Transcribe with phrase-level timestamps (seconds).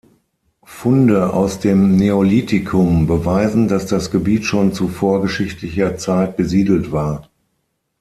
[0.63, 7.29] Funde aus dem Neolithikum beweisen, dass das Gebiet schon zu vorgeschichtlicher Zeit besiedelt war.